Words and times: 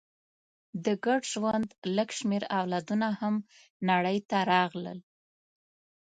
د 0.85 0.87
ګډ 1.05 1.21
ژوند 1.33 1.67
لږ 1.95 2.09
شمېر 2.19 2.43
اولادونه 2.59 3.07
هم 3.19 3.35
نړۍ 3.89 4.17
ته 4.29 4.37
راغلل. 4.51 4.99